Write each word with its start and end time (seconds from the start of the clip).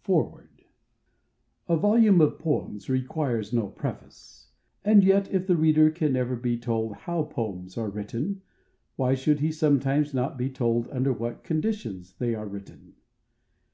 Foreword 0.00 0.64
A 1.68 1.76
volume 1.76 2.22
of 2.22 2.38
poems 2.38 2.88
requires 2.88 3.52
no 3.52 3.66
preface; 3.68 4.48
and 4.82 5.04
yet, 5.04 5.30
if 5.30 5.46
the 5.46 5.54
reader 5.54 5.90
can 5.90 6.14
never 6.14 6.34
be 6.34 6.56
told 6.56 6.94
how 6.96 7.24
poems 7.24 7.76
are 7.76 7.90
written, 7.90 8.40
why 8.96 9.12
should 9.14 9.40
he 9.40 9.52
sometimes 9.52 10.14
not 10.14 10.38
be 10.38 10.48
told 10.48 10.88
under 10.88 11.12
what 11.12 11.44
conditions 11.44 12.14
they 12.14 12.34
are 12.34 12.46
written? 12.48 12.94